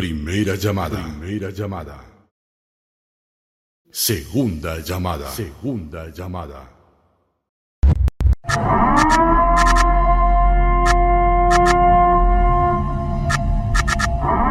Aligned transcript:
Primera 0.00 0.54
llamada. 0.54 0.96
Primera 0.96 1.50
llamada. 1.50 2.02
Segunda 3.92 4.78
llamada. 4.78 5.30
Segunda 5.30 6.08
llamada. 6.08 6.70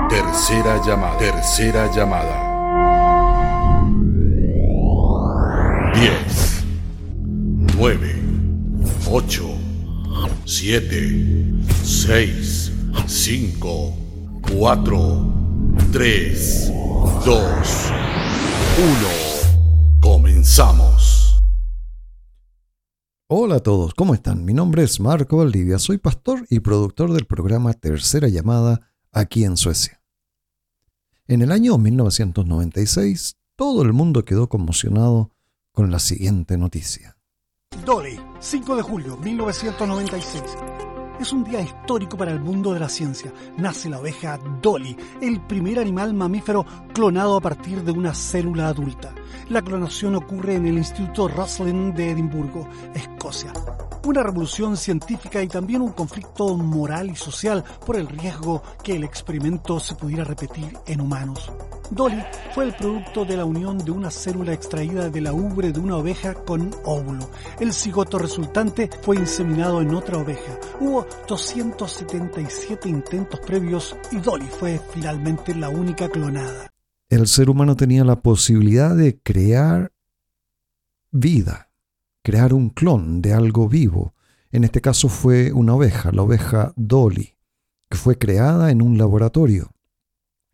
Tercera 0.07 0.85
llamada. 0.85 1.17
Tercera 1.17 1.91
llamada. 1.95 2.37
10, 5.95 6.63
9, 7.75 8.21
8, 9.09 9.57
7, 10.45 11.63
6, 11.83 12.71
5, 13.07 13.97
4, 14.43 15.38
3, 15.91 16.71
2, 17.25 17.93
1. 18.77 19.99
Comenzamos. 19.99 21.39
Hola 23.27 23.55
a 23.55 23.59
todos, 23.59 23.93
¿cómo 23.93 24.13
están? 24.13 24.45
Mi 24.45 24.53
nombre 24.53 24.83
es 24.83 24.99
Marco 24.99 25.37
Valdivia, 25.37 25.77
soy 25.79 25.97
pastor 25.97 26.45
y 26.49 26.61
productor 26.61 27.13
del 27.13 27.25
programa 27.25 27.73
Tercera 27.73 28.27
Llamada 28.27 28.79
aquí 29.11 29.43
en 29.43 29.57
Suecia. 29.57 30.01
En 31.27 31.41
el 31.41 31.51
año 31.51 31.77
1996, 31.77 33.37
todo 33.55 33.83
el 33.83 33.93
mundo 33.93 34.25
quedó 34.25 34.49
conmocionado 34.49 35.31
con 35.71 35.91
la 35.91 35.99
siguiente 35.99 36.57
noticia. 36.57 37.17
Dolly, 37.85 38.19
5 38.39 38.75
de 38.75 38.81
julio 38.81 39.17
1996. 39.17 40.88
Es 41.19 41.33
un 41.33 41.43
día 41.43 41.59
histórico 41.59 42.15
para 42.15 42.31
el 42.31 42.39
mundo 42.39 42.73
de 42.73 42.79
la 42.79 42.87
ciencia. 42.87 43.33
Nace 43.57 43.89
la 43.89 43.99
oveja 43.99 44.39
Dolly, 44.61 44.95
el 45.21 45.41
primer 45.41 45.77
animal 45.79 46.13
mamífero 46.13 46.65
clonado 46.93 47.35
a 47.35 47.41
partir 47.41 47.83
de 47.83 47.91
una 47.91 48.13
célula 48.13 48.69
adulta. 48.69 49.13
La 49.49 49.61
clonación 49.61 50.15
ocurre 50.15 50.55
en 50.55 50.67
el 50.67 50.77
Instituto 50.77 51.27
Roslin 51.27 51.93
de 51.93 52.11
Edimburgo, 52.11 52.67
Escocia 52.93 53.51
una 54.05 54.23
revolución 54.23 54.77
científica 54.77 55.41
y 55.41 55.47
también 55.47 55.81
un 55.81 55.91
conflicto 55.91 56.55
moral 56.55 57.09
y 57.09 57.15
social 57.15 57.63
por 57.85 57.97
el 57.97 58.07
riesgo 58.07 58.63
que 58.83 58.95
el 58.95 59.03
experimento 59.03 59.79
se 59.79 59.95
pudiera 59.95 60.23
repetir 60.23 60.77
en 60.85 61.01
humanos. 61.01 61.51
Dolly 61.91 62.23
fue 62.53 62.65
el 62.65 62.75
producto 62.75 63.25
de 63.25 63.35
la 63.35 63.45
unión 63.45 63.77
de 63.79 63.91
una 63.91 64.11
célula 64.11 64.53
extraída 64.53 65.09
de 65.09 65.21
la 65.21 65.33
ubre 65.33 65.71
de 65.71 65.79
una 65.79 65.97
oveja 65.97 66.35
con 66.35 66.71
óvulo. 66.85 67.29
El 67.59 67.73
cigoto 67.73 68.19
resultante 68.19 68.89
fue 69.01 69.15
inseminado 69.17 69.81
en 69.81 69.95
otra 69.95 70.17
oveja. 70.17 70.59
Hubo 70.79 71.07
277 71.27 72.87
intentos 72.87 73.39
previos 73.39 73.95
y 74.11 74.17
Dolly 74.17 74.47
fue 74.47 74.79
finalmente 74.93 75.55
la 75.55 75.69
única 75.69 76.09
clonada. 76.09 76.71
El 77.09 77.27
ser 77.27 77.49
humano 77.49 77.75
tenía 77.75 78.03
la 78.03 78.21
posibilidad 78.21 78.95
de 78.95 79.19
crear 79.19 79.91
vida 81.11 81.68
crear 82.29 82.53
un 82.53 82.69
clon 82.69 83.23
de 83.23 83.33
algo 83.33 83.67
vivo. 83.67 84.13
En 84.51 84.63
este 84.63 84.81
caso 84.81 85.09
fue 85.09 85.51
una 85.51 85.73
oveja, 85.73 86.11
la 86.11 86.21
oveja 86.21 86.73
Dolly, 86.75 87.33
que 87.89 87.97
fue 87.97 88.19
creada 88.19 88.69
en 88.69 88.83
un 88.83 88.99
laboratorio 88.99 89.71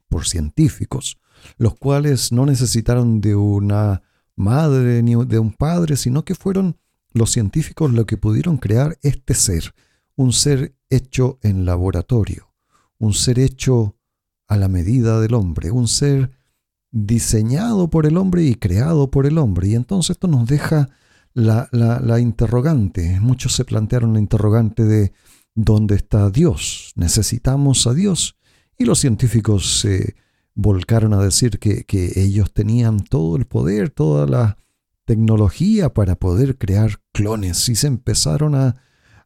por 0.07 0.25
científicos, 0.25 1.19
los 1.57 1.75
cuales 1.75 2.31
no 2.31 2.45
necesitaron 2.45 3.19
de 3.19 3.35
una 3.35 4.03
madre 4.37 5.03
ni 5.03 5.15
de 5.25 5.37
un 5.37 5.51
padre, 5.51 5.97
sino 5.97 6.23
que 6.23 6.33
fueron 6.33 6.77
los 7.11 7.31
científicos 7.31 7.91
los 7.91 8.05
que 8.05 8.15
pudieron 8.15 8.55
crear 8.55 8.97
este 9.01 9.33
ser, 9.33 9.75
un 10.15 10.31
ser 10.31 10.77
hecho 10.89 11.39
en 11.41 11.65
laboratorio, 11.65 12.53
un 12.99 13.13
ser 13.13 13.37
hecho 13.37 13.97
a 14.47 14.55
la 14.55 14.69
medida 14.69 15.19
del 15.19 15.33
hombre, 15.33 15.71
un 15.71 15.89
ser 15.89 16.31
diseñado 16.91 17.89
por 17.89 18.05
el 18.05 18.15
hombre 18.15 18.43
y 18.43 18.55
creado 18.55 19.11
por 19.11 19.25
el 19.25 19.37
hombre. 19.37 19.67
Y 19.67 19.75
entonces 19.75 20.11
esto 20.11 20.29
nos 20.29 20.47
deja 20.47 20.89
la, 21.35 21.67
la, 21.71 22.19
interrogante. 22.19 23.19
Muchos 23.19 23.53
se 23.53 23.65
plantearon 23.65 24.13
la 24.13 24.19
interrogante 24.19 24.83
de 24.85 25.11
¿dónde 25.53 25.95
está 25.95 26.31
Dios? 26.31 26.93
¿Necesitamos 26.95 27.85
a 27.87 27.93
Dios? 27.93 28.37
Y 28.77 28.85
los 28.85 28.99
científicos 28.99 29.79
se 29.81 30.15
volcaron 30.53 31.13
a 31.13 31.21
decir 31.21 31.59
que, 31.59 31.83
que 31.83 32.21
ellos 32.21 32.53
tenían 32.53 33.01
todo 33.01 33.35
el 33.35 33.45
poder, 33.45 33.89
toda 33.89 34.25
la 34.25 34.57
tecnología 35.03 35.93
para 35.93 36.15
poder 36.15 36.57
crear 36.57 37.01
clones 37.11 37.67
y 37.69 37.75
se 37.75 37.87
empezaron 37.87 38.55
a, 38.55 38.77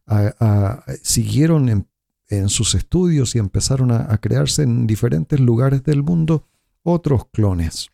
a, 0.06 0.84
siguieron 1.02 1.68
en, 1.68 1.88
en, 2.28 2.48
sus 2.48 2.74
estudios 2.74 3.36
y 3.36 3.38
empezaron 3.38 3.92
a, 3.92 4.12
a 4.12 4.18
crearse 4.18 4.64
en 4.64 4.86
diferentes 4.88 5.38
lugares 5.38 5.84
del 5.84 6.02
mundo 6.02 6.48
otros 6.82 7.26
clones. 7.32 7.90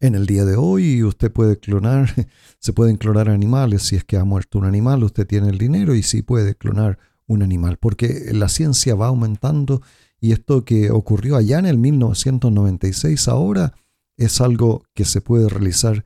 En 0.00 0.14
el 0.14 0.26
día 0.26 0.46
de 0.46 0.56
hoy 0.56 1.02
usted 1.02 1.30
puede 1.30 1.58
clonar, 1.58 2.08
se 2.58 2.72
pueden 2.72 2.96
clonar 2.96 3.28
animales, 3.28 3.82
si 3.82 3.96
es 3.96 4.04
que 4.04 4.16
ha 4.16 4.24
muerto 4.24 4.58
un 4.58 4.64
animal, 4.64 5.04
usted 5.04 5.26
tiene 5.26 5.50
el 5.50 5.58
dinero 5.58 5.94
y 5.94 6.02
sí 6.02 6.22
puede 6.22 6.54
clonar 6.54 6.98
un 7.26 7.42
animal, 7.42 7.76
porque 7.78 8.30
la 8.32 8.48
ciencia 8.48 8.94
va 8.94 9.08
aumentando 9.08 9.82
y 10.18 10.32
esto 10.32 10.64
que 10.64 10.90
ocurrió 10.90 11.36
allá 11.36 11.58
en 11.58 11.66
el 11.66 11.78
1996 11.78 13.28
ahora 13.28 13.74
es 14.16 14.40
algo 14.40 14.84
que 14.94 15.04
se 15.04 15.20
puede 15.20 15.48
realizar 15.48 16.04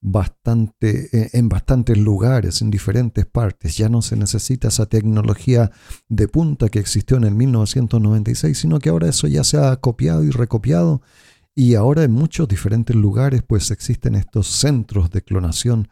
bastante, 0.00 1.08
eh, 1.12 1.30
en 1.32 1.48
bastantes 1.48 1.98
lugares, 1.98 2.62
en 2.62 2.70
diferentes 2.70 3.26
partes. 3.26 3.76
Ya 3.76 3.88
no 3.88 4.00
se 4.02 4.16
necesita 4.16 4.68
esa 4.68 4.86
tecnología 4.86 5.70
de 6.08 6.28
punta 6.28 6.68
que 6.68 6.78
existió 6.78 7.16
en 7.16 7.24
el 7.24 7.34
1996, 7.34 8.56
sino 8.56 8.78
que 8.78 8.88
ahora 8.88 9.08
eso 9.08 9.26
ya 9.26 9.44
se 9.44 9.58
ha 9.58 9.76
copiado 9.76 10.24
y 10.24 10.30
recopiado 10.30 11.02
y 11.60 11.74
ahora 11.74 12.04
en 12.04 12.12
muchos 12.12 12.48
diferentes 12.48 12.96
lugares 12.96 13.42
pues 13.46 13.70
existen 13.70 14.14
estos 14.14 14.46
centros 14.46 15.10
de 15.10 15.20
clonación 15.20 15.88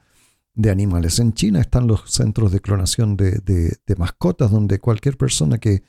de 0.54 0.70
animales. 0.70 1.18
En 1.18 1.34
China 1.34 1.60
están 1.60 1.86
los 1.86 2.10
centros 2.10 2.52
de 2.52 2.60
clonación 2.60 3.18
de, 3.18 3.76
mascotas 3.98 4.50
donde 4.50 4.78
cualquier 4.78 5.18
persona 5.18 5.58
que 5.58 5.82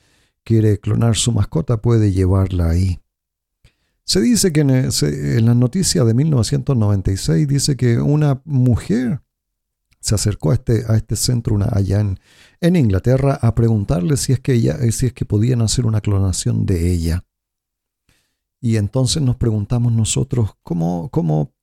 quiere 0.44 0.80
clonar 0.80 1.16
su 1.16 1.32
mascota 1.32 1.80
puede 1.80 2.12
llevarla 2.12 2.68
ahí. 2.68 3.00
Se 4.04 4.20
dice 4.20 4.52
que 4.52 4.60
en, 4.60 4.68
en 4.70 5.46
la 5.46 5.54
noticia 5.54 6.04
de 6.04 6.12
1996 6.12 7.48
dice 7.48 7.74
que 7.78 7.98
una 8.00 8.42
mujer 8.44 9.22
se 9.98 10.14
acercó 10.14 10.50
a 10.50 10.54
este, 10.56 10.84
a 10.88 10.96
este 10.96 11.16
centro 11.16 11.54
una, 11.54 11.70
allá 11.72 12.00
en, 12.00 12.20
en, 12.60 12.76
Inglaterra 12.76 13.38
a 13.40 13.54
preguntarle 13.54 14.18
si 14.18 14.34
es, 14.34 14.40
que 14.40 14.52
ella, 14.52 14.76
si 14.92 15.06
es 15.06 15.14
que 15.14 15.24
podían 15.24 15.62
hacer 15.62 15.86
una 15.86 16.02
clonación 16.02 16.66
de 16.66 16.92
ella. 16.92 17.24
Y 18.60 18.76
entonces 18.76 19.22
nos 19.22 19.36
preguntamos 19.36 19.92
nosotros 19.92 20.50
cómo, 20.62 21.08
cómo 21.10 21.54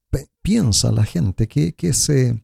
piensa 0.41 0.91
la 0.91 1.03
gente, 1.03 1.47
qué, 1.47 1.75
qué, 1.75 1.93
se, 1.93 2.43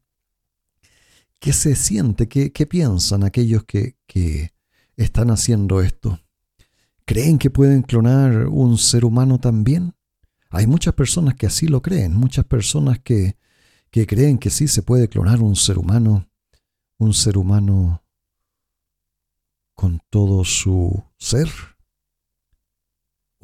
qué 1.40 1.54
se 1.54 1.76
siente, 1.76 2.28
qué, 2.28 2.52
qué 2.52 2.68
piensan 2.68 3.24
aquellos 3.24 3.64
que, 3.64 3.98
que 4.06 4.54
están 4.96 5.32
haciendo 5.32 5.82
esto. 5.82 6.20
¿Creen 7.06 7.38
que 7.38 7.50
pueden 7.50 7.82
clonar 7.82 8.48
un 8.48 8.78
ser 8.78 9.06
humano 9.06 9.40
también? 9.40 9.96
Hay 10.50 10.68
muchas 10.68 10.94
personas 10.94 11.36
que 11.36 11.48
así 11.48 11.68
lo 11.68 11.82
creen, 11.82 12.14
muchas 12.14 12.46
personas 12.46 13.00
que, 13.00 13.38
que 13.90 14.06
creen 14.06 14.38
que 14.38 14.50
sí 14.50 14.68
se 14.68 14.84
puede 14.84 15.08
clonar 15.08 15.42
un 15.42 15.56
ser 15.56 15.80
humano, 15.80 16.30
un 16.98 17.14
ser 17.14 17.38
humano 17.38 18.04
con 19.74 20.02
todo 20.10 20.46
su 20.46 21.04
ser, 21.18 21.50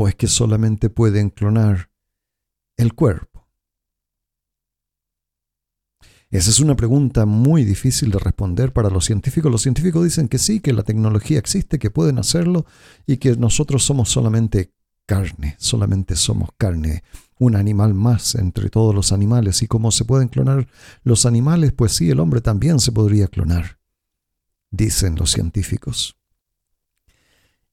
¿O 0.02 0.08
es 0.08 0.16
que 0.16 0.28
solamente 0.28 0.90
pueden 0.90 1.30
clonar 1.30 1.92
el 2.78 2.94
cuerpo? 2.94 3.50
Esa 6.30 6.50
es 6.52 6.62
una 6.62 6.78
pregunta 6.78 7.26
muy 7.26 7.66
difícil 7.66 8.10
de 8.10 8.20
responder 8.20 8.72
para 8.72 8.90
los 8.90 9.04
científicos. 9.04 9.52
Los 9.52 9.64
científicos 9.64 10.06
dicen 10.06 10.30
que 10.30 10.38
sí, 10.38 10.62
que 10.62 10.72
la 10.72 10.84
tecnología 10.84 11.38
existe, 11.38 11.80
que 11.80 11.92
pueden 11.92 12.18
hacerlo 12.18 12.66
y 13.06 13.18
que 13.18 13.36
nosotros 13.36 13.84
somos 13.84 14.08
solamente 14.08 14.72
carne, 15.06 15.58
solamente 15.60 16.16
somos 16.16 16.52
carne, 16.58 17.04
un 17.38 17.58
animal 17.58 17.94
más 17.94 18.36
entre 18.36 18.70
todos 18.70 18.96
los 18.96 19.12
animales. 19.12 19.62
Y 19.64 19.68
como 19.68 19.92
se 19.92 20.06
pueden 20.06 20.30
clonar 20.30 20.70
los 21.04 21.26
animales, 21.26 21.74
pues 21.74 21.92
sí, 21.92 22.10
el 22.10 22.22
hombre 22.22 22.40
también 22.40 22.80
se 22.80 22.94
podría 22.94 23.28
clonar, 23.28 23.80
dicen 24.72 25.16
los 25.16 25.32
científicos. 25.32 26.19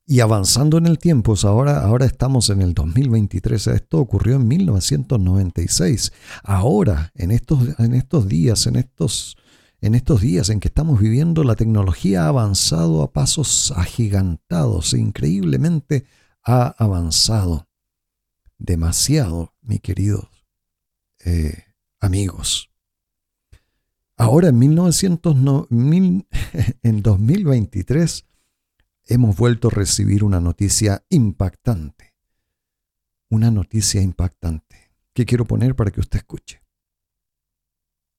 Y 0.08 0.20
avanzando 0.20 0.78
en 0.78 0.86
el 0.86 0.98
tiempo, 0.98 1.34
ahora, 1.42 1.82
ahora 1.82 2.06
estamos 2.06 2.48
en 2.50 2.62
el 2.62 2.74
2023, 2.74 3.66
esto 3.66 3.98
ocurrió 3.98 4.36
en 4.36 4.46
1996. 4.46 6.12
Ahora, 6.44 7.10
en 7.16 7.32
estos, 7.32 7.76
en 7.80 7.92
estos 7.92 8.28
días, 8.28 8.68
en 8.68 8.76
estos, 8.76 9.36
en 9.80 9.96
estos 9.96 10.20
días 10.20 10.48
en 10.48 10.60
que 10.60 10.68
estamos 10.68 11.00
viviendo, 11.00 11.42
la 11.42 11.56
tecnología 11.56 12.24
ha 12.24 12.28
avanzado 12.28 13.02
a 13.02 13.12
pasos 13.12 13.72
agigantados, 13.76 14.94
e 14.94 15.00
increíblemente 15.00 16.06
ha 16.44 16.68
avanzado. 16.78 17.68
Demasiado, 18.58 19.54
mi 19.60 19.80
queridos 19.80 20.28
eh, 21.24 21.64
amigos. 21.98 22.70
Ahora 24.16 24.48
en, 24.48 24.58
1900, 24.60 25.36
en 25.70 27.02
2023 27.02 28.25
hemos 29.06 29.36
vuelto 29.36 29.68
a 29.68 29.70
recibir 29.70 30.24
una 30.24 30.40
noticia 30.40 31.04
impactante. 31.10 32.14
una 33.28 33.50
noticia 33.50 34.00
impactante 34.00 34.92
que 35.12 35.26
quiero 35.26 35.44
poner 35.46 35.74
para 35.74 35.90
que 35.90 36.00
usted 36.00 36.18
escuche. 36.18 36.65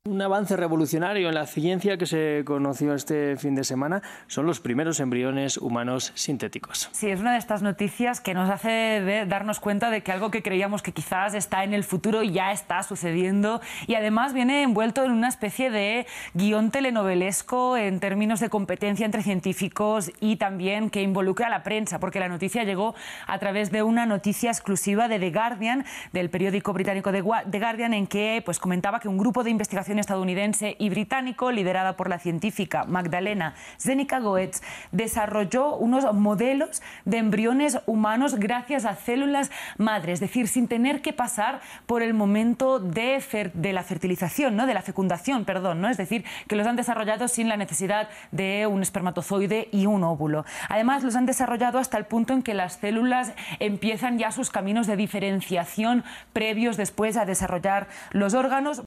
Un 0.07 0.21
avance 0.21 0.56
revolucionario 0.56 1.27
en 1.27 1.36
la 1.36 1.45
ciencia 1.45 1.98
que 1.98 2.06
se 2.06 2.44
conoció 2.45 2.94
este 2.94 3.36
fin 3.36 3.56
de 3.56 3.65
semana 3.65 4.01
son 4.27 4.45
los 4.45 4.62
primeros 4.62 5.01
embriones 5.01 5.57
humanos 5.57 6.13
sintéticos. 6.15 6.88
Sí, 6.94 7.09
es 7.09 7.19
una 7.19 7.33
de 7.33 7.39
estas 7.39 7.62
noticias 7.62 8.21
que 8.21 8.33
nos 8.33 8.50
hace 8.50 9.25
darnos 9.27 9.59
cuenta 9.59 9.89
de 9.89 10.04
que 10.04 10.13
algo 10.13 10.31
que 10.31 10.42
creíamos 10.42 10.81
que 10.81 10.94
quizás 10.94 11.33
está 11.33 11.65
en 11.65 11.74
el 11.74 11.83
futuro 11.83 12.24
ya 12.24 12.54
está 12.54 12.83
sucediendo 12.83 13.59
y 13.86 13.95
además 13.95 14.33
viene 14.33 14.63
envuelto 14.63 15.04
en 15.04 15.12
una 15.12 15.27
especie 15.27 15.69
de 15.71 16.07
guion 16.33 16.71
telenovelesco 16.71 17.75
en 17.75 18.00
términos 18.00 18.39
de 18.39 18.48
competencia 18.48 19.06
entre 19.06 19.24
científicos 19.24 20.13
y 20.21 20.38
también 20.38 20.89
que 20.89 21.01
involucra 21.01 21.48
a 21.48 21.50
la 21.50 21.63
prensa, 21.63 22.00
porque 22.00 22.21
la 22.21 22.30
noticia 22.30 22.63
llegó 22.63 22.95
a 23.25 23.39
través 23.39 23.71
de 23.71 23.83
una 23.83 24.06
noticia 24.06 24.51
exclusiva 24.51 25.09
de 25.09 25.19
The 25.19 25.31
Guardian, 25.31 25.83
del 26.13 26.30
periódico 26.30 26.71
británico 26.71 27.12
The 27.12 27.19
Guardian, 27.59 27.94
en 27.94 28.07
que 28.07 28.42
pues, 28.45 28.57
comentaba 28.57 29.01
que 29.01 29.09
un 29.09 29.18
grupo 29.18 29.44
de 29.44 29.50
investigación 29.50 29.96
estadounidense 29.99 30.75
y 30.79 30.89
británico, 30.89 31.51
liderada 31.51 31.97
por 31.97 32.09
la 32.09 32.19
científica 32.19 32.85
Magdalena 32.85 33.55
Zenica 33.79 34.19
Goetz, 34.19 34.61
desarrolló 34.91 35.75
unos 35.75 36.11
modelos 36.13 36.81
de 37.05 37.17
embriones 37.17 37.79
humanos 37.85 38.35
gracias 38.35 38.85
a 38.85 38.95
células 38.95 39.51
madres, 39.77 40.15
es 40.15 40.19
decir, 40.19 40.47
sin 40.47 40.67
tener 40.67 41.01
que 41.01 41.13
pasar 41.13 41.61
por 41.85 42.01
el 42.01 42.13
momento 42.13 42.79
de, 42.79 43.51
de 43.53 43.73
la 43.73 43.83
fertilización, 43.83 44.55
¿no? 44.55 44.65
de 44.65 44.73
la 44.73 44.81
fecundación, 44.81 45.45
perdón, 45.45 45.81
¿no? 45.81 45.89
es 45.89 45.97
decir, 45.97 46.25
que 46.47 46.55
los 46.55 46.67
han 46.67 46.75
desarrollado 46.75 47.27
sin 47.27 47.49
la 47.49 47.57
necesidad 47.57 48.09
de 48.31 48.67
un 48.67 48.81
espermatozoide 48.81 49.69
y 49.71 49.85
un 49.85 50.03
óvulo. 50.03 50.45
Además, 50.69 51.03
los 51.03 51.15
han 51.15 51.25
desarrollado 51.25 51.79
hasta 51.79 51.97
el 51.97 52.05
punto 52.05 52.33
en 52.33 52.44
que 52.44 52.53
las 52.53 52.73
células 52.73 53.33
empiezan 53.59 54.17
ya 54.17 54.31
sus 54.31 54.49
caminos 54.49 54.88
de 54.88 54.95
diferenciación 54.95 56.03
previos 56.33 56.77
después 56.77 57.17
a 57.17 57.25
desarrollar 57.25 57.88
los 58.11 58.33
órganos 58.33 58.83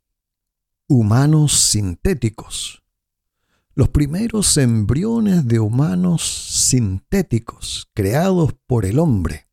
humanos 0.91 1.53
sintéticos. 1.53 2.83
Los 3.77 3.91
primeros 3.91 4.57
embriones 4.57 5.47
de 5.47 5.61
humanos 5.61 6.21
sintéticos 6.51 7.89
creados 7.95 8.55
por 8.67 8.85
el 8.85 8.99
hombre, 8.99 9.47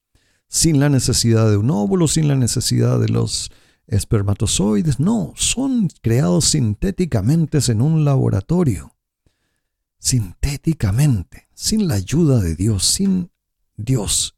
sin 0.48 0.80
la 0.80 0.90
necesidad 0.90 1.48
de 1.48 1.58
un 1.58 1.70
óvulo, 1.70 2.08
sin 2.08 2.28
la 2.28 2.36
necesidad 2.36 3.00
de 3.00 3.10
los 3.10 3.52
espermatozoides, 3.86 5.00
no, 5.00 5.34
son 5.36 5.90
creados 6.02 6.46
sintéticamente 6.46 7.60
en 7.68 7.84
un 7.84 8.04
laboratorio. 8.04 8.96
Sintéticamente, 10.00 11.48
sin 11.54 11.88
la 11.88 11.94
ayuda 11.94 12.40
de 12.40 12.56
Dios, 12.56 12.84
sin 12.84 13.30
Dios. 13.76 14.36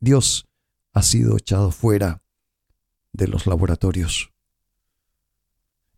Dios 0.00 0.48
ha 0.94 1.02
sido 1.02 1.36
echado 1.36 1.72
fuera 1.72 2.22
de 3.12 3.28
los 3.28 3.46
laboratorios. 3.46 4.31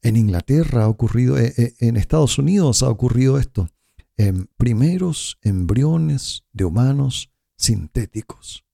En 0.04 0.16
Inglaterra 0.16 0.84
ha 0.84 0.88
ocurrido, 0.88 1.38
eh, 1.38 1.54
eh, 1.56 1.74
en 1.80 1.96
Estados 1.96 2.38
Unidos 2.38 2.82
ha 2.82 2.90
ocurrido 2.90 3.38
esto. 3.38 3.70
En 4.18 4.50
primeros 4.58 5.38
embriones 5.40 6.44
de 6.52 6.66
humanos 6.66 7.32
sintéticos. 7.56 8.66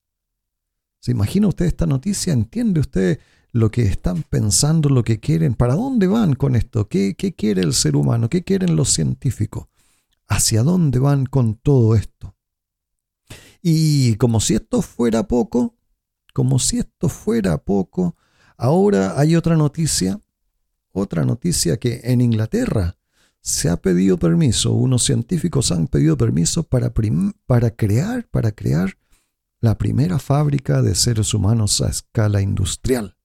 ¿Se 0.99 1.11
imagina 1.11 1.47
usted 1.47 1.65
esta 1.65 1.85
noticia? 1.85 2.33
¿Entiende 2.33 2.81
usted 2.81 3.19
lo 3.53 3.71
que 3.71 3.83
están 3.83 4.23
pensando, 4.23 4.89
lo 4.89 5.05
que 5.05 5.21
quieren? 5.21 5.53
¿Para 5.53 5.75
dónde 5.75 6.07
van 6.07 6.33
con 6.33 6.57
esto? 6.57 6.89
¿Qué, 6.89 7.15
qué 7.17 7.33
quiere 7.33 7.61
el 7.61 7.73
ser 7.73 7.95
humano? 7.95 8.29
¿Qué 8.29 8.43
quieren 8.43 8.75
los 8.75 8.89
científicos? 8.89 9.67
¿Hacia 10.27 10.63
dónde 10.63 10.99
van 10.99 11.25
con 11.25 11.55
todo 11.55 11.95
esto? 11.95 12.35
Y 13.61 14.15
como 14.15 14.41
si 14.41 14.55
esto 14.55 14.81
fuera 14.81 15.29
poco, 15.29 15.77
como 16.33 16.59
si 16.59 16.79
esto 16.79 17.07
fuera 17.07 17.57
poco, 17.57 18.17
ahora 18.57 19.17
hay 19.17 19.37
otra 19.37 19.55
noticia 19.55 20.19
otra 20.91 21.25
noticia 21.25 21.77
que 21.77 22.01
en 22.03 22.21
Inglaterra 22.21 22.97
se 23.41 23.69
ha 23.69 23.77
pedido 23.77 24.17
permiso, 24.17 24.71
unos 24.73 25.03
científicos 25.03 25.71
han 25.71 25.87
pedido 25.87 26.15
permiso 26.15 26.63
para, 26.63 26.93
para, 27.45 27.71
crear, 27.71 28.27
para 28.27 28.51
crear 28.51 28.97
la 29.59 29.77
primera 29.77 30.19
fábrica 30.19 30.81
de 30.81 30.93
seres 30.95 31.33
humanos 31.33 31.81
a 31.81 31.89
escala 31.89 32.41
industrial. 32.41 33.17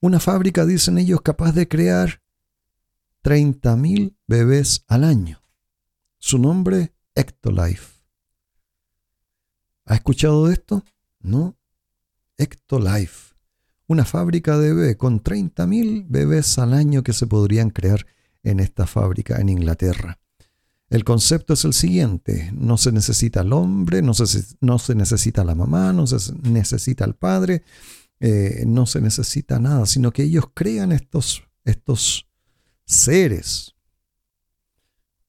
Una 0.00 0.20
fábrica, 0.20 0.64
dicen 0.64 0.96
ellos, 0.98 1.20
capaz 1.20 1.52
de 1.52 1.68
crear 1.68 2.22
30.000 3.24 4.16
bebés 4.26 4.84
al 4.86 5.04
año. 5.04 5.42
Su 6.18 6.38
nombre, 6.38 6.94
Ectolife. 7.14 7.98
¿Ha 9.84 9.94
escuchado 9.94 10.46
de 10.46 10.54
esto? 10.54 10.84
¿No? 11.20 11.56
Ectolife 12.36 13.37
una 13.88 14.04
fábrica 14.04 14.58
de 14.58 14.74
bebés 14.74 14.96
con 14.96 15.22
30.000 15.22 16.04
bebés 16.08 16.58
al 16.58 16.74
año 16.74 17.02
que 17.02 17.14
se 17.14 17.26
podrían 17.26 17.70
crear 17.70 18.06
en 18.42 18.60
esta 18.60 18.86
fábrica 18.86 19.40
en 19.40 19.48
Inglaterra. 19.48 20.20
El 20.90 21.04
concepto 21.04 21.54
es 21.54 21.64
el 21.64 21.72
siguiente, 21.72 22.50
no 22.54 22.76
se 22.76 22.92
necesita 22.92 23.40
el 23.40 23.52
hombre, 23.52 24.02
no 24.02 24.14
se, 24.14 24.44
no 24.60 24.78
se 24.78 24.94
necesita 24.94 25.42
la 25.42 25.54
mamá, 25.54 25.92
no 25.92 26.06
se 26.06 26.32
necesita 26.42 27.04
el 27.04 27.14
padre, 27.14 27.62
eh, 28.20 28.64
no 28.66 28.86
se 28.86 29.00
necesita 29.00 29.58
nada, 29.58 29.86
sino 29.86 30.12
que 30.12 30.22
ellos 30.22 30.44
crean 30.54 30.92
estos, 30.92 31.42
estos 31.64 32.28
seres, 32.84 33.74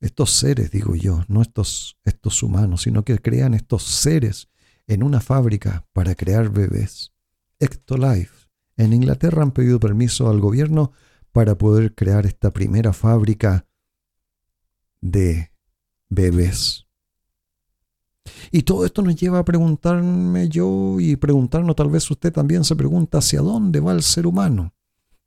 estos 0.01 0.31
seres, 0.31 0.71
digo 0.71 0.95
yo, 0.95 1.23
no 1.27 1.41
estos, 1.41 1.97
estos 2.03 2.43
humanos, 2.43 2.83
sino 2.83 3.03
que 3.03 3.19
crean 3.19 3.53
estos 3.53 3.83
seres 3.83 4.49
en 4.87 5.03
una 5.03 5.21
fábrica 5.21 5.85
para 5.93 6.15
crear 6.15 6.49
bebés. 6.49 7.13
Ectolife 7.59 8.38
en 8.79 8.93
Inglaterra 8.93 9.43
han 9.43 9.51
pedido 9.51 9.77
permiso 9.77 10.29
al 10.29 10.39
gobierno 10.39 10.93
para 11.33 11.57
poder 11.57 11.93
crear 11.95 12.25
esta 12.25 12.51
primera 12.51 12.93
fábrica 12.93 13.67
de 15.01 15.51
bebés. 16.07 16.87
Y 18.51 18.61
todo 18.61 18.85
esto 18.85 19.01
nos 19.01 19.17
lleva 19.17 19.39
a 19.39 19.45
preguntarme 19.45 20.47
yo 20.47 20.97
y 21.01 21.17
preguntarnos, 21.17 21.75
tal 21.75 21.89
vez 21.89 22.09
usted 22.09 22.31
también 22.31 22.63
se 22.63 22.77
pregunta, 22.77 23.17
¿hacia 23.17 23.41
dónde 23.41 23.81
va 23.81 23.91
el 23.91 24.01
ser 24.01 24.25
humano? 24.25 24.73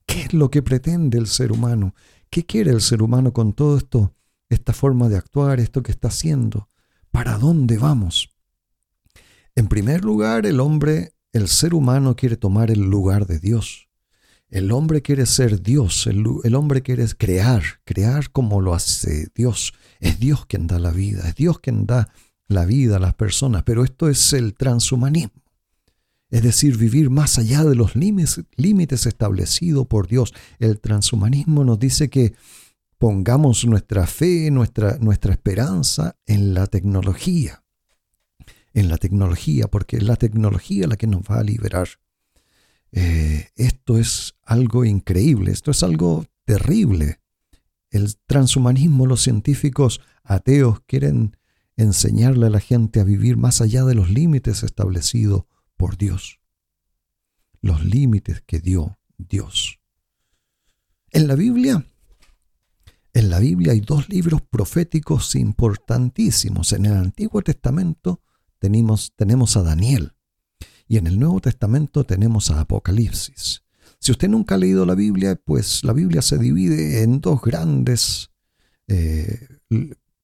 ¿Qué 0.07 0.23
es 0.23 0.33
lo 0.33 0.51
que 0.51 0.63
pretende 0.63 1.19
el 1.19 1.27
ser 1.27 1.53
humano? 1.53 1.95
¿Qué 2.31 2.47
quiere 2.47 2.71
el 2.71 2.81
ser 2.81 3.03
humano 3.03 3.35
con 3.35 3.53
todo 3.53 3.77
esto, 3.77 4.15
esta 4.49 4.73
forma 4.73 5.11
de 5.11 5.19
actuar, 5.19 5.61
esto 5.61 5.83
que 5.83 5.93
está 5.93 6.09
haciendo? 6.09 6.71
¿Para 7.11 7.37
dónde 7.37 7.77
vamos? 7.77 8.31
En 9.55 9.69
primer 9.69 10.07
lugar, 10.07 10.47
el 10.47 10.59
hombre 10.59 11.13
el 11.33 11.49
ser 11.49 11.75
humano 11.75 12.15
quiere 12.15 12.37
tomar 12.37 12.71
el 12.71 12.81
lugar 12.81 13.27
de 13.27 13.39
Dios. 13.39 13.89
El 14.49 14.71
hombre 14.71 15.01
quiere 15.01 15.25
ser 15.25 15.63
Dios, 15.63 16.07
el, 16.07 16.55
hombre 16.55 16.83
quiere 16.83 17.07
crear, 17.17 17.63
crear 17.85 18.31
como 18.31 18.61
lo 18.61 18.75
hace 18.75 19.29
Dios. 19.35 19.73
Es 19.99 20.21
Dios 20.21 20.45
quien 20.45 20.67
da 20.67 20.79
la 20.79 20.91
vida, 20.91 21.27
es 21.27 21.35
Dios 21.35 21.59
quien 21.59 21.87
da 21.87 22.13
la 22.49 22.67
vida 22.67 22.97
a 22.97 23.01
las 23.01 23.15
personas, 23.15 23.63
pero 23.63 23.83
esto 23.83 24.11
es 24.11 24.35
el 24.35 24.53
transhumanismo. 24.55 25.43
Es 26.29 26.43
decir, 26.43 26.77
vivir 26.77 27.09
más 27.09 27.39
allá 27.39 27.65
de 27.65 27.77
los 27.77 27.95
límites, 27.97 29.07
establecidos 29.07 29.87
por 29.87 30.09
Dios. 30.09 30.35
El 30.59 30.81
transhumanismo 30.81 31.65
nos 31.65 31.79
dice 31.79 32.11
que 32.11 32.35
pongamos 32.99 33.65
nuestra 33.65 34.07
fe, 34.07 34.51
nuestra 34.51 35.33
esperanza 35.33 36.17
en 36.27 36.53
la 36.53 36.67
tecnología 36.67 37.62
en 38.75 38.89
la 38.89 38.97
tecnología, 38.99 39.69
porque 39.69 39.97
es 39.97 40.03
la 40.03 40.17
tecnología 40.17 40.87
la 40.87 40.97
que 40.97 41.07
nos 41.07 41.23
va 41.23 41.39
a 41.39 41.45
liberar. 41.45 41.89
Eh, 42.93 43.49
esto 43.57 43.99
es 43.99 44.35
algo 44.43 44.85
increíble, 44.85 45.53
esto 45.53 45.71
es 45.71 45.83
algo 45.83 46.27
terrible. 46.45 47.21
El 47.91 48.17
transhumanismo, 48.27 49.07
los 49.07 49.23
científicos 49.23 50.01
ateos 50.25 50.81
quieren 50.87 51.37
enseñarle 51.77 52.47
a 52.47 52.51
la 52.51 52.61
gente 52.61 53.01
a 53.01 53.05
vivir 53.05 53.37
más 53.37 53.61
allá 53.61 53.85
de 53.85 53.95
los 53.95 54.11
límites 54.11 54.63
establecidos 54.63 55.45
por 55.77 55.97
Dios. 55.97 56.41
Los 57.61 57.85
límites 57.85 58.43
que 58.47 58.61
dio 58.61 58.99
Dios. 59.17 59.81
En 61.11 61.29
la 61.29 61.35
Biblia, 61.35 61.87
en 63.15 63.31
la 63.31 63.39
Biblia 63.39 63.73
hay 63.73 63.81
dos 63.81 64.09
libros 64.09 64.41
proféticos 64.43 65.35
importantísimos. 65.35 66.73
En 66.73 66.87
el 66.87 66.95
Antiguo 66.95 67.43
Testamento 67.43 68.23
tenemos, 68.63 69.13
tenemos 69.17 69.57
a 69.57 69.63
Daniel 69.65 70.13
y 70.87 70.97
en 70.97 71.09
el 71.09 71.19
Nuevo 71.19 71.41
Testamento 71.41 72.05
tenemos 72.05 72.49
a 72.53 72.61
Apocalipsis. 72.61 73.65
Si 73.99 74.13
usted 74.13 74.29
nunca 74.29 74.55
ha 74.55 74.59
leído 74.59 74.87
la 74.87 74.95
Biblia, 74.95 75.35
pues 75.35 75.83
la 75.83 75.93
Biblia 75.93 76.23
se 76.23 76.39
divide 76.39 77.03
en 77.03 77.21
dos 77.21 77.43
grandes 77.43 78.31
eh, 78.87 79.49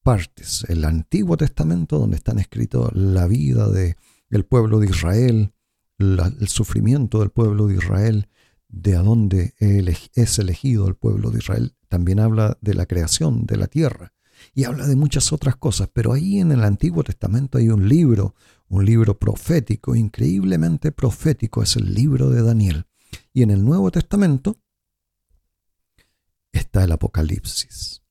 partes. 0.04 0.64
El 0.68 0.84
Antiguo 0.84 1.36
Testamento, 1.36 1.98
donde 1.98 2.16
están 2.16 2.38
escritos 2.38 2.92
la 2.94 3.26
vida 3.26 3.68
del 3.70 3.96
el 4.30 4.44
pueblo 4.44 4.78
de 4.78 4.86
Israel, 4.86 5.52
el 5.98 6.46
sufrimiento 6.46 7.18
del 7.18 7.30
pueblo 7.30 7.66
de 7.66 7.74
Israel, 7.74 8.28
de 8.68 8.94
a 8.94 9.02
dónde 9.02 9.54
es 9.58 10.38
elegido 10.38 10.86
el 10.86 10.94
pueblo 10.94 11.32
de 11.32 11.38
Israel. 11.38 11.74
También 11.88 12.20
habla 12.20 12.56
de 12.60 12.74
la 12.74 12.86
creación 12.86 13.46
de 13.46 13.56
la 13.56 13.66
tierra 13.66 14.12
y 14.54 14.64
habla 14.64 14.86
de 14.86 14.96
muchas 14.96 15.32
otras 15.32 15.56
cosas, 15.56 15.88
pero 15.92 16.12
ahí 16.12 16.40
en 16.40 16.52
el 16.52 16.64
Antiguo 16.64 17.04
Testamento 17.04 17.58
hay 17.58 17.68
un 17.68 17.88
libro, 17.88 18.34
un 18.68 18.84
libro 18.84 19.18
profético, 19.18 19.94
increíblemente 19.94 20.92
profético, 20.92 21.62
es 21.62 21.76
el 21.76 21.94
libro 21.94 22.30
de 22.30 22.42
Daniel. 22.42 22.86
Y 23.32 23.42
en 23.42 23.50
el 23.50 23.64
Nuevo 23.64 23.90
Testamento 23.90 24.58
está 26.52 26.84
el 26.84 26.92
Apocalipsis. 26.92 28.02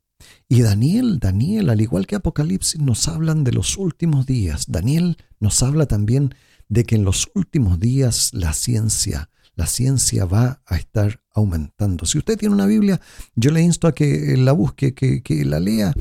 Y 0.49 0.61
Daniel, 0.61 1.19
Daniel, 1.19 1.69
al 1.69 1.81
igual 1.81 2.07
que 2.07 2.15
Apocalipsis, 2.15 2.79
nos 2.79 3.07
hablan 3.07 3.43
de 3.43 3.51
los 3.51 3.77
últimos 3.77 4.25
días. 4.25 4.65
Daniel 4.69 5.17
nos 5.39 5.61
habla 5.61 5.85
también 5.85 6.33
de 6.69 6.85
que 6.85 6.95
en 6.95 7.03
los 7.03 7.29
últimos 7.33 7.79
días 7.79 8.31
la 8.33 8.53
ciencia, 8.53 9.29
la 9.55 9.67
ciencia 9.67 10.25
va 10.25 10.61
a 10.65 10.77
estar 10.77 11.21
aumentando. 11.33 12.05
Si 12.05 12.17
usted 12.17 12.37
tiene 12.37 12.55
una 12.55 12.65
Biblia, 12.65 13.01
yo 13.35 13.51
le 13.51 13.61
insto 13.61 13.87
a 13.87 13.93
que 13.93 14.35
la 14.37 14.51
busque, 14.53 14.93
que, 14.93 15.45
la 15.45 15.59
lea 15.59 15.93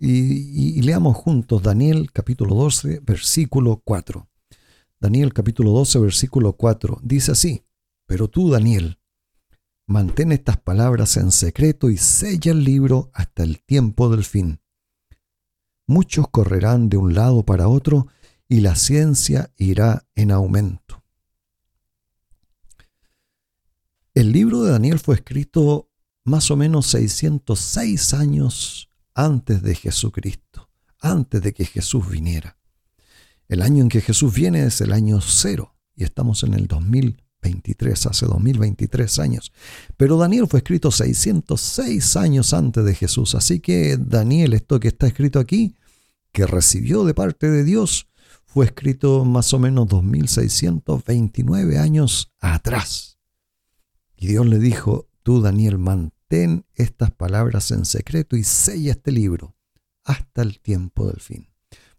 y, 0.00 0.80
leamos 0.80 1.16
juntos 1.16 1.62
Daniel 1.62 2.10
capítulo 2.10 2.54
12, 2.54 3.00
versículo 3.00 3.82
4. 3.84 4.26
Daniel 4.98 5.32
capítulo 5.34 5.72
12, 5.72 5.98
versículo 5.98 6.54
4. 6.54 7.00
Dice 7.02 7.32
así, 7.32 7.64
pero 8.06 8.28
tú, 8.28 8.50
Daniel, 8.50 8.98
mantén 9.86 10.32
estas 10.32 10.56
palabras 10.56 11.18
en 11.18 11.30
secreto 11.30 11.90
y 11.90 11.98
sella 11.98 12.52
el 12.52 12.64
libro 12.64 13.10
hasta 13.12 13.42
el 13.42 13.62
tiempo 13.62 14.08
del 14.08 14.24
fin. 14.24 14.60
Muchos 15.86 16.28
correrán 16.30 16.88
de 16.88 16.96
un 16.96 17.14
lado 17.14 17.44
para 17.44 17.68
otro 17.68 18.06
y 18.48 18.60
la 18.60 18.76
ciencia 18.76 19.52
irá 19.58 20.06
en 20.14 20.30
aumento. 20.30 21.02
El 24.14 24.32
libro 24.32 24.62
de 24.62 24.72
Daniel 24.72 24.98
fue 24.98 25.16
escrito 25.16 25.90
más 26.24 26.50
o 26.50 26.56
menos 26.56 26.86
606 26.86 28.14
años 28.14 28.89
antes 29.24 29.62
de 29.62 29.74
Jesucristo, 29.74 30.70
antes 30.98 31.42
de 31.42 31.52
que 31.52 31.66
Jesús 31.66 32.08
viniera. 32.08 32.56
El 33.48 33.60
año 33.62 33.82
en 33.82 33.88
que 33.90 34.00
Jesús 34.00 34.32
viene 34.32 34.64
es 34.64 34.80
el 34.80 34.92
año 34.92 35.20
cero 35.20 35.76
y 35.94 36.04
estamos 36.04 36.42
en 36.42 36.54
el 36.54 36.66
2023, 36.66 38.06
hace 38.06 38.24
2023 38.24 39.18
años. 39.18 39.52
Pero 39.98 40.16
Daniel 40.16 40.46
fue 40.46 40.60
escrito 40.60 40.90
606 40.90 42.16
años 42.16 42.54
antes 42.54 42.82
de 42.82 42.94
Jesús, 42.94 43.34
así 43.34 43.60
que 43.60 43.98
Daniel, 43.98 44.54
esto 44.54 44.80
que 44.80 44.88
está 44.88 45.06
escrito 45.06 45.38
aquí, 45.38 45.76
que 46.32 46.46
recibió 46.46 47.04
de 47.04 47.12
parte 47.12 47.50
de 47.50 47.64
Dios, 47.64 48.08
fue 48.46 48.64
escrito 48.64 49.26
más 49.26 49.52
o 49.52 49.58
menos 49.58 49.86
2629 49.88 51.78
años 51.78 52.32
atrás. 52.40 53.18
Y 54.16 54.28
Dios 54.28 54.46
le 54.46 54.58
dijo, 54.58 55.08
tú 55.22 55.42
Daniel, 55.42 55.78
mantén 56.30 56.64
estas 56.76 57.10
palabras 57.10 57.70
en 57.72 57.84
secreto 57.84 58.36
y 58.36 58.44
sella 58.44 58.92
este 58.92 59.10
libro 59.10 59.56
hasta 60.04 60.42
el 60.42 60.60
tiempo 60.60 61.08
del 61.08 61.20
fin. 61.20 61.48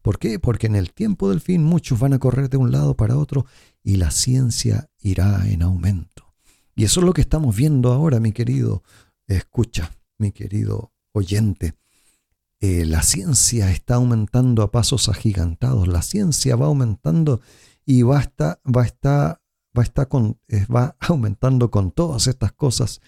¿Por 0.01 0.19
qué? 0.19 0.39
Porque 0.39 0.67
en 0.67 0.75
el 0.75 0.93
tiempo 0.93 1.29
del 1.29 1.41
fin 1.41 1.63
muchos 1.63 1.99
van 1.99 2.13
a 2.13 2.19
correr 2.19 2.49
de 2.49 2.57
un 2.57 2.71
lado 2.71 2.95
para 2.95 3.17
otro 3.17 3.45
y 3.83 3.97
la 3.97 4.09
ciencia 4.09 4.89
irá 4.99 5.47
en 5.47 5.61
aumento. 5.61 6.33
Y 6.75 6.85
eso 6.85 7.01
es 7.01 7.05
lo 7.05 7.13
que 7.13 7.21
estamos 7.21 7.55
viendo 7.55 7.91
ahora, 7.91 8.19
mi 8.19 8.31
querido 8.31 8.83
escucha, 9.27 9.91
mi 10.17 10.31
querido 10.31 10.93
oyente. 11.11 11.75
Eh, 12.61 12.85
la 12.85 13.03
ciencia 13.03 13.69
está 13.69 13.95
aumentando 13.95 14.63
a 14.63 14.71
pasos 14.71 15.09
agigantados, 15.09 15.87
la 15.87 16.01
ciencia 16.01 16.55
va 16.55 16.67
aumentando 16.67 17.41
y 17.85 18.03
va, 18.03 18.31
va, 18.39 18.59
va, 18.65 18.87
va, 19.77 20.05
con, 20.07 20.39
va 20.73 20.95
aumentando 20.99 21.69
con 21.69 21.91
todas 21.91 22.27
estas 22.27 22.53
cosas, 22.53 23.01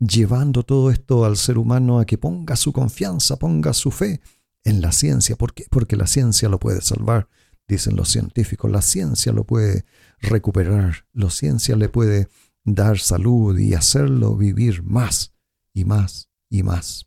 llevando 0.00 0.62
todo 0.62 0.90
esto 0.90 1.24
al 1.24 1.36
ser 1.36 1.58
humano 1.58 2.00
a 2.00 2.06
que 2.06 2.18
ponga 2.18 2.56
su 2.56 2.72
confianza, 2.72 3.36
ponga 3.38 3.72
su 3.72 3.90
fe 3.90 4.20
en 4.64 4.80
la 4.80 4.92
ciencia. 4.92 5.36
¿Por 5.36 5.54
qué? 5.54 5.66
Porque 5.70 5.96
la 5.96 6.06
ciencia 6.06 6.48
lo 6.48 6.58
puede 6.58 6.80
salvar, 6.80 7.28
dicen 7.68 7.96
los 7.96 8.08
científicos, 8.08 8.70
la 8.70 8.82
ciencia 8.82 9.32
lo 9.32 9.44
puede 9.44 9.84
recuperar, 10.18 11.06
la 11.12 11.30
ciencia 11.30 11.76
le 11.76 11.88
puede 11.88 12.28
dar 12.64 12.98
salud 12.98 13.58
y 13.58 13.74
hacerlo 13.74 14.36
vivir 14.36 14.82
más 14.82 15.32
y 15.72 15.84
más 15.84 16.30
y 16.48 16.62
más. 16.62 17.06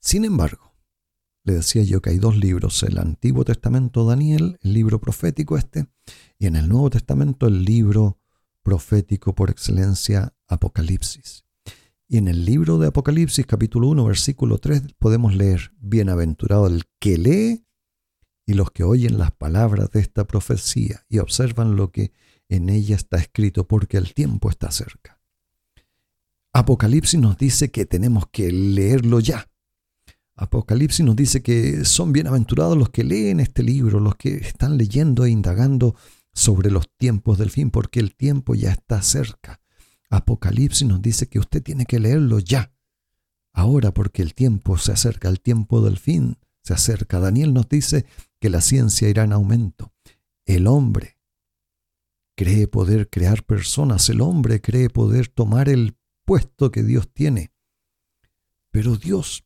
Sin 0.00 0.24
embargo, 0.24 0.74
le 1.44 1.54
decía 1.54 1.82
yo 1.82 2.00
que 2.00 2.10
hay 2.10 2.18
dos 2.18 2.36
libros, 2.36 2.82
el 2.82 2.98
Antiguo 2.98 3.44
Testamento 3.44 4.04
Daniel, 4.04 4.58
el 4.62 4.72
libro 4.72 5.00
profético 5.00 5.56
este, 5.56 5.86
y 6.38 6.46
en 6.46 6.56
el 6.56 6.68
Nuevo 6.68 6.90
Testamento 6.90 7.46
el 7.46 7.64
libro 7.64 8.17
profético 8.68 9.34
por 9.34 9.48
excelencia 9.48 10.34
Apocalipsis. 10.46 11.46
Y 12.06 12.18
en 12.18 12.28
el 12.28 12.44
libro 12.44 12.76
de 12.76 12.88
Apocalipsis 12.88 13.46
capítulo 13.46 13.88
1 13.88 14.04
versículo 14.04 14.58
3 14.58 14.92
podemos 14.98 15.34
leer, 15.34 15.72
Bienaventurado 15.78 16.66
el 16.66 16.84
que 16.98 17.16
lee 17.16 17.64
y 18.44 18.52
los 18.52 18.70
que 18.70 18.84
oyen 18.84 19.16
las 19.16 19.30
palabras 19.30 19.90
de 19.92 20.00
esta 20.00 20.26
profecía 20.26 21.06
y 21.08 21.16
observan 21.16 21.76
lo 21.76 21.92
que 21.92 22.12
en 22.50 22.68
ella 22.68 22.94
está 22.94 23.16
escrito 23.16 23.66
porque 23.66 23.96
el 23.96 24.12
tiempo 24.12 24.50
está 24.50 24.70
cerca. 24.70 25.18
Apocalipsis 26.52 27.18
nos 27.18 27.38
dice 27.38 27.70
que 27.70 27.86
tenemos 27.86 28.26
que 28.30 28.52
leerlo 28.52 29.20
ya. 29.20 29.50
Apocalipsis 30.36 31.06
nos 31.06 31.16
dice 31.16 31.42
que 31.42 31.86
son 31.86 32.12
bienaventurados 32.12 32.76
los 32.76 32.90
que 32.90 33.02
leen 33.02 33.40
este 33.40 33.62
libro, 33.62 33.98
los 33.98 34.16
que 34.16 34.34
están 34.34 34.76
leyendo 34.76 35.24
e 35.24 35.30
indagando 35.30 35.96
sobre 36.32 36.70
los 36.70 36.88
tiempos 36.96 37.38
del 37.38 37.50
fin, 37.50 37.70
porque 37.70 38.00
el 38.00 38.14
tiempo 38.14 38.54
ya 38.54 38.70
está 38.70 39.02
cerca. 39.02 39.60
Apocalipsis 40.10 40.86
nos 40.86 41.02
dice 41.02 41.28
que 41.28 41.38
usted 41.38 41.62
tiene 41.62 41.84
que 41.84 41.98
leerlo 41.98 42.38
ya, 42.38 42.72
ahora 43.52 43.92
porque 43.92 44.22
el 44.22 44.34
tiempo 44.34 44.78
se 44.78 44.92
acerca, 44.92 45.28
el 45.28 45.40
tiempo 45.40 45.80
del 45.80 45.98
fin 45.98 46.38
se 46.62 46.74
acerca. 46.74 47.20
Daniel 47.20 47.52
nos 47.52 47.68
dice 47.68 48.06
que 48.40 48.50
la 48.50 48.60
ciencia 48.60 49.08
irá 49.08 49.24
en 49.24 49.32
aumento. 49.32 49.92
El 50.44 50.66
hombre 50.66 51.18
cree 52.36 52.68
poder 52.68 53.10
crear 53.10 53.44
personas, 53.44 54.08
el 54.08 54.20
hombre 54.20 54.60
cree 54.60 54.88
poder 54.88 55.28
tomar 55.28 55.68
el 55.68 55.96
puesto 56.24 56.70
que 56.70 56.82
Dios 56.82 57.12
tiene. 57.12 57.52
Pero 58.70 58.96
Dios 58.96 59.44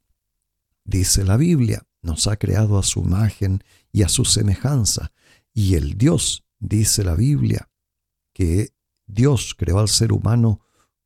Dice 0.85 1.25
la 1.25 1.37
Biblia, 1.37 1.87
nos 2.03 2.27
ha 2.27 2.37
creado 2.37 2.79
a 2.79 2.83
su 2.83 3.01
imagen 3.01 3.63
y 3.93 4.03
a 4.03 4.09
su 4.09 4.25
semejanza. 4.25 5.13
Y 5.55 5.75
el 5.75 5.97
Dios, 5.97 6.45
dice 6.63 7.03
la 7.05 7.15
Biblia, 7.15 7.69
que 8.33 8.71
Dios 9.07 9.55
creó 9.59 9.81
al 9.81 9.89
ser 9.89 10.13
humano 10.13 10.61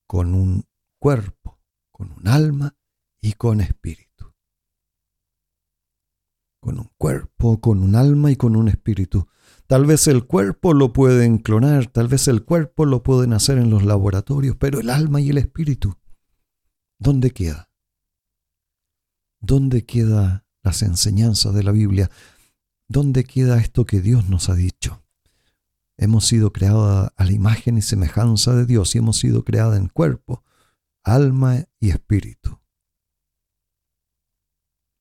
con 0.07 0.35
un 0.35 0.65
cuerpo, 1.01 1.59
con 1.91 2.13
un 2.13 2.29
alma 2.29 2.77
y 3.21 3.33
con 3.33 3.61
espíritu. 3.61 4.35
Con 6.61 6.79
un 6.79 6.91
cuerpo, 6.99 7.61
con 7.61 7.83
un 7.83 7.97
alma 7.97 8.31
y 8.31 8.37
con 8.37 8.55
un 8.55 8.69
espíritu. 8.69 9.29
Tal 9.67 9.87
vez 9.87 10.07
el 10.07 10.27
cuerpo 10.27 10.75
lo 10.75 10.93
pueden 10.93 11.39
clonar, 11.39 11.87
tal 11.87 12.09
vez 12.09 12.29
el 12.29 12.45
cuerpo 12.45 12.85
lo 12.85 13.03
pueden 13.03 13.33
hacer 13.33 13.59
en 13.59 13.71
los 13.71 13.83
laboratorios, 13.83 14.57
pero 14.57 14.81
el 14.81 14.91
alma 14.91 15.21
y 15.21 15.31
el 15.31 15.39
espíritu, 15.39 15.97
¿dónde 16.99 17.31
queda? 17.31 17.71
¿Dónde 19.41 19.85
queda 19.85 20.47
las 20.63 20.83
enseñanzas 20.83 21.55
de 21.55 21.63
la 21.63 21.73
Biblia? 21.73 22.11
¿Dónde 22.89 23.25
queda 23.25 23.59
esto 23.59 23.87
que 23.87 24.01
Dios 24.01 24.29
nos 24.29 24.49
ha 24.49 24.55
dicho? 24.55 25.06
Hemos 25.97 26.27
sido 26.27 26.53
creados 26.53 27.11
a 27.17 27.25
la 27.25 27.33
imagen 27.33 27.79
y 27.79 27.83
semejanza 27.83 28.55
de 28.55 28.67
Dios 28.67 28.95
y 28.95 28.99
hemos 28.99 29.19
sido 29.19 29.45
creados 29.45 29.77
en 29.77 29.89
cuerpo, 29.89 30.45
alma 31.03 31.65
y 31.81 31.91
espíritu. 31.91 32.61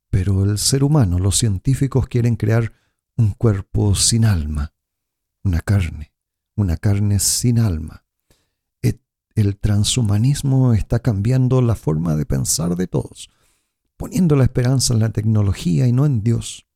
Pero 0.09 0.45
el 0.45 0.57
ser 0.57 0.83
humano, 0.83 1.19
los 1.19 1.37
científicos 1.37 2.07
quieren 2.07 2.35
crear 2.37 2.73
un 3.17 3.31
cuerpo 3.31 3.95
sin 3.95 4.23
alma, 4.23 4.73
una 5.43 5.59
carne, 5.61 6.13
una 6.55 6.77
carne 6.77 7.19
sin 7.19 7.59
alma. 7.59 8.03
El 9.35 9.57
transhumanismo 9.57 10.73
está 10.73 10.99
cambiando 10.99 11.61
la 11.61 11.75
forma 11.75 12.15
de 12.15 12.25
pensar 12.25 12.77
de 12.77 12.87
todos 12.87 13.29
poniendo 13.97 14.35
la 14.35 14.43
esperanza 14.43 14.93
en 14.93 14.99
la 14.99 15.09
tecnología 15.09 15.87
y 15.87 15.91
no 15.91 16.05
en 16.05 16.23
Dios. 16.23 16.67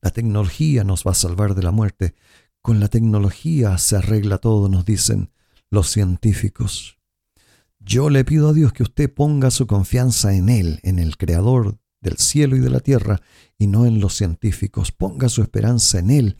La 0.00 0.10
tecnología 0.10 0.84
nos 0.84 1.04
va 1.06 1.12
a 1.12 1.14
salvar 1.14 1.54
de 1.54 1.62
la 1.62 1.72
muerte. 1.72 2.14
Con 2.62 2.80
la 2.80 2.88
tecnología 2.88 3.78
se 3.78 3.96
arregla 3.96 4.38
todo, 4.38 4.68
nos 4.68 4.84
dicen 4.84 5.30
los 5.70 5.90
científicos. 5.90 6.98
Yo 7.78 8.10
le 8.10 8.24
pido 8.24 8.50
a 8.50 8.52
Dios 8.52 8.72
que 8.72 8.82
usted 8.82 9.12
ponga 9.12 9.50
su 9.50 9.66
confianza 9.66 10.34
en 10.34 10.48
Él, 10.48 10.80
en 10.82 10.98
el 10.98 11.16
Creador 11.16 11.78
del 12.00 12.18
cielo 12.18 12.56
y 12.56 12.60
de 12.60 12.70
la 12.70 12.80
tierra, 12.80 13.20
y 13.58 13.66
no 13.66 13.86
en 13.86 14.00
los 14.00 14.14
científicos. 14.14 14.92
Ponga 14.92 15.28
su 15.28 15.42
esperanza 15.42 15.98
en 15.98 16.10
Él 16.10 16.36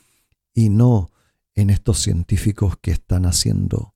y 0.52 0.68
no 0.68 1.10
en 1.54 1.70
estos 1.70 2.00
científicos 2.00 2.76
que 2.80 2.90
están 2.90 3.26
haciendo 3.26 3.94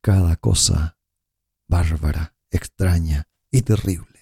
cada 0.00 0.36
cosa 0.36 0.98
bárbara, 1.68 2.34
extraña 2.50 3.28
y 3.50 3.62
terrible 3.62 4.12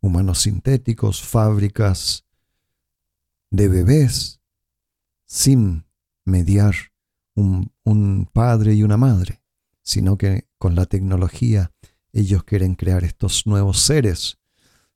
humanos 0.00 0.40
sintéticos, 0.40 1.22
fábricas 1.22 2.26
de 3.50 3.68
bebés, 3.68 4.40
sin 5.26 5.84
mediar 6.24 6.74
un, 7.34 7.72
un, 7.84 8.28
padre 8.32 8.74
y 8.74 8.82
una 8.82 8.96
madre, 8.96 9.42
sino 9.82 10.18
que 10.18 10.48
con 10.58 10.74
la 10.74 10.86
tecnología 10.86 11.72
ellos 12.12 12.44
quieren 12.44 12.74
crear 12.74 13.04
estos 13.04 13.46
nuevos 13.46 13.80
seres, 13.80 14.38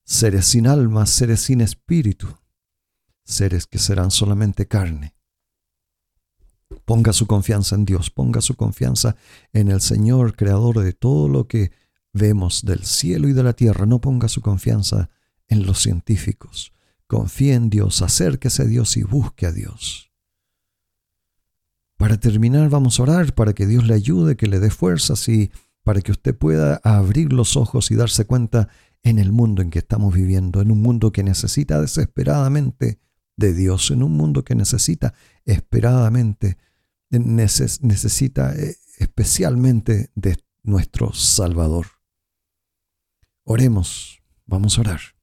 seres 0.05 0.47
sin 0.47 0.67
alma, 0.67 1.07
seres 1.07 1.41
sin 1.41 1.61
espíritu, 1.61 2.29
seres 3.25 3.67
que 3.67 3.79
serán 3.79 4.11
solamente 4.11 4.67
carne. 4.67 5.15
Ponga 6.85 7.13
su 7.13 7.27
confianza 7.27 7.77
en 7.77 7.85
Dios, 7.85 8.11
ponga 8.11 8.41
su 8.41 8.57
confianza 8.57 9.17
en 9.53 9.69
el 9.69 9.81
Señor, 9.81 10.37
creador 10.37 10.81
de 10.81 10.93
todo 10.93 11.29
lo 11.29 11.47
que 11.47 11.73
vemos 12.13 12.63
del 12.65 12.85
cielo 12.85 13.29
y 13.29 13.33
de 13.33 13.43
la 13.43 13.55
tierra. 13.55 13.87
No 13.87 14.01
ponga 14.01 14.29
su 14.29 14.41
confianza 14.41 15.11
en 15.49 15.67
los 15.67 15.81
científicos. 15.81 16.73
Confíe 17.07 17.55
en 17.55 17.71
Dios, 17.71 18.03
acérquese 18.03 18.63
a 18.63 18.67
Dios 18.67 18.97
y 18.97 19.03
busque 19.03 19.47
a 19.47 19.53
Dios. 19.53 20.11
Para 21.97 22.19
terminar, 22.19 22.69
vamos 22.71 22.99
a 22.99 23.05
orar 23.05 23.35
para 23.35 23.53
que 23.53 23.67
Dios 23.67 23.87
le 23.87 23.95
ayude, 23.95 24.37
que 24.37 24.47
le 24.47 24.61
dé 24.61 24.71
fuerzas 24.71 25.29
y 25.29 25.53
para 25.83 26.01
que 26.01 26.13
usted 26.13 26.37
pueda 26.37 26.81
abrir 26.83 27.33
los 27.33 27.57
ojos 27.57 27.91
y 27.91 27.95
darse 27.95 28.25
cuenta 28.25 28.69
en 29.03 29.19
el 29.19 29.33
mundo 29.33 29.63
en 29.63 29.71
que 29.71 29.79
estamos 29.79 30.15
viviendo, 30.15 30.61
en 30.61 30.73
un 30.73 30.81
mundo 30.81 31.13
que 31.13 31.23
necesita 31.23 31.81
desesperadamente 31.81 32.99
de 33.37 33.53
Dios, 33.53 33.91
en 33.91 34.03
un 34.03 34.13
mundo 34.13 34.45
que 34.45 34.55
necesita 34.55 35.15
esperadamente, 35.45 36.57
necesita 37.11 38.55
eh, 38.57 38.77
especialmente 38.99 40.11
de 40.15 40.39
nuestro 40.63 41.13
Salvador. 41.13 41.87
Oremos, 43.45 44.23
vamos 44.47 44.79
a 44.79 44.81
orar. 44.81 45.14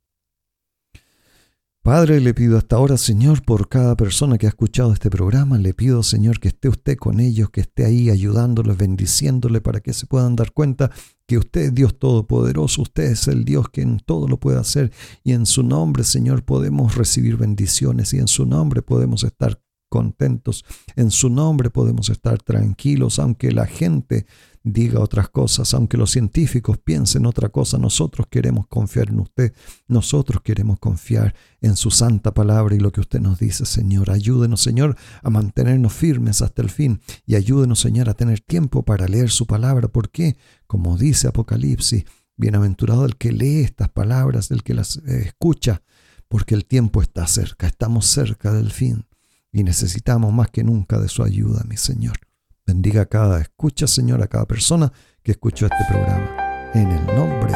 Padre, 1.83 2.21
le 2.21 2.35
pido 2.35 2.59
hasta 2.59 2.75
ahora, 2.75 2.95
Señor, 2.95 3.41
por 3.43 3.67
cada 3.67 3.97
persona 3.97 4.37
que 4.37 4.45
ha 4.45 4.49
escuchado 4.49 4.93
este 4.93 5.09
programa, 5.09 5.57
le 5.57 5.73
pido, 5.73 6.03
Señor, 6.03 6.39
que 6.39 6.49
esté 6.49 6.69
usted 6.69 6.95
con 6.95 7.19
ellos, 7.19 7.49
que 7.49 7.61
esté 7.61 7.85
ahí 7.85 8.11
ayudándoles, 8.11 8.77
bendiciéndoles 8.77 9.63
para 9.63 9.79
que 9.79 9.91
se 9.91 10.05
puedan 10.05 10.35
dar 10.35 10.51
cuenta 10.51 10.91
que 11.25 11.39
usted 11.39 11.61
es 11.61 11.73
Dios 11.73 11.97
Todopoderoso, 11.97 12.83
usted 12.83 13.05
es 13.05 13.27
el 13.27 13.45
Dios 13.45 13.69
que 13.69 13.81
en 13.81 13.97
todo 13.97 14.27
lo 14.27 14.39
puede 14.39 14.59
hacer 14.59 14.91
y 15.23 15.31
en 15.31 15.47
su 15.47 15.63
nombre, 15.63 16.03
Señor, 16.03 16.45
podemos 16.45 16.93
recibir 16.93 17.35
bendiciones 17.35 18.13
y 18.13 18.19
en 18.19 18.27
su 18.27 18.45
nombre 18.45 18.83
podemos 18.83 19.23
estar 19.23 19.59
contentos, 19.89 20.63
en 20.95 21.09
su 21.09 21.31
nombre 21.31 21.71
podemos 21.71 22.09
estar 22.11 22.37
tranquilos, 22.43 23.17
aunque 23.17 23.51
la 23.51 23.65
gente 23.65 24.27
diga 24.63 24.99
otras 24.99 25.29
cosas, 25.29 25.73
aunque 25.73 25.97
los 25.97 26.11
científicos 26.11 26.77
piensen 26.77 27.25
otra 27.25 27.49
cosa, 27.49 27.77
nosotros 27.77 28.27
queremos 28.29 28.67
confiar 28.67 29.09
en 29.09 29.19
usted, 29.19 29.53
nosotros 29.87 30.41
queremos 30.43 30.79
confiar 30.79 31.33
en 31.61 31.75
su 31.75 31.89
santa 31.89 32.33
palabra 32.33 32.75
y 32.75 32.79
lo 32.79 32.91
que 32.91 33.01
usted 33.01 33.19
nos 33.19 33.39
dice, 33.39 33.65
Señor. 33.65 34.11
Ayúdenos, 34.11 34.61
Señor, 34.61 34.95
a 35.23 35.29
mantenernos 35.29 35.93
firmes 35.93 36.41
hasta 36.41 36.61
el 36.61 36.69
fin 36.69 37.01
y 37.25 37.35
ayúdenos, 37.35 37.79
Señor, 37.79 38.09
a 38.09 38.13
tener 38.13 38.41
tiempo 38.41 38.83
para 38.83 39.07
leer 39.07 39.29
su 39.29 39.47
palabra, 39.47 39.87
porque, 39.87 40.37
como 40.67 40.97
dice 40.97 41.27
Apocalipsis, 41.27 42.05
bienaventurado 42.37 43.05
el 43.05 43.17
que 43.17 43.31
lee 43.31 43.61
estas 43.61 43.89
palabras, 43.89 44.51
el 44.51 44.63
que 44.63 44.73
las 44.73 44.97
eh, 44.97 45.23
escucha, 45.25 45.81
porque 46.27 46.55
el 46.55 46.65
tiempo 46.65 47.01
está 47.01 47.27
cerca, 47.27 47.67
estamos 47.67 48.05
cerca 48.05 48.53
del 48.53 48.71
fin 48.71 49.05
y 49.51 49.63
necesitamos 49.63 50.33
más 50.33 50.49
que 50.49 50.63
nunca 50.63 50.99
de 50.99 51.09
su 51.09 51.23
ayuda, 51.23 51.63
mi 51.67 51.77
Señor. 51.77 52.30
Bendiga 52.65 53.01
a 53.01 53.05
cada 53.05 53.41
escucha, 53.41 53.87
Señor, 53.87 54.21
a 54.21 54.27
cada 54.27 54.45
persona 54.45 54.91
que 55.23 55.31
escuchó 55.31 55.65
este 55.65 55.83
programa. 55.89 56.71
En 56.73 56.91
el 56.91 57.05
nombre 57.07 57.53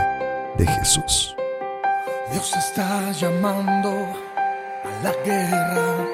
de 0.57 0.67
Jesús. 0.67 1.35
Dios 2.31 2.53
está 2.57 3.11
llamando 3.11 3.89
a 3.89 5.03
la 5.03 5.13
guerra. 5.23 6.05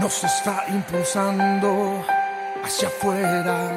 Nos 0.00 0.24
está 0.24 0.64
impulsando 0.68 2.04
hacia 2.62 2.88
afuera. 2.88 3.70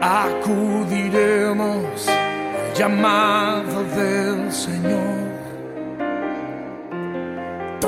Acudiremos 0.00 2.08
al 2.08 2.74
llamado 2.74 3.84
del 3.84 4.52
Señor 4.52 5.27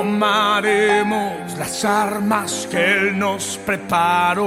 tomaremos 0.01 1.55
las 1.59 1.85
armas 1.85 2.67
que 2.71 2.91
Él 2.93 3.19
nos 3.19 3.59
preparó. 3.63 4.41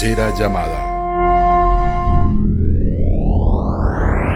Tercera 0.00 0.30
llamada. 0.30 0.89